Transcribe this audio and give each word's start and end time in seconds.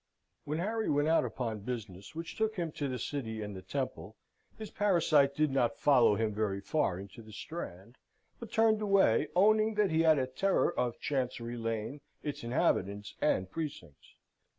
When 0.45 0.57
Harry 0.57 0.89
went 0.89 1.07
out 1.07 1.25
upon 1.25 1.59
business, 1.59 2.15
which 2.15 2.35
took 2.35 2.55
him 2.55 2.71
to 2.71 2.87
the 2.87 2.97
City 2.97 3.43
and 3.43 3.55
the 3.55 3.61
Temple, 3.61 4.15
his 4.57 4.71
parasite 4.71 5.35
did 5.35 5.51
not 5.51 5.77
follow 5.77 6.15
him 6.15 6.33
very 6.33 6.59
far 6.59 6.99
into 6.99 7.21
the 7.21 7.31
Strand; 7.31 7.99
but 8.39 8.51
turned 8.51 8.81
away, 8.81 9.27
owning 9.35 9.75
that 9.75 9.91
he 9.91 10.01
had 10.01 10.17
a 10.17 10.25
terror 10.25 10.73
of 10.73 10.99
Chancery 10.99 11.55
Lane, 11.55 12.01
its 12.23 12.43
inhabitants, 12.43 13.13
and 13.21 13.51
precincts. 13.51 14.15